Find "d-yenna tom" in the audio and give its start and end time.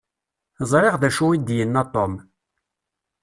1.39-2.13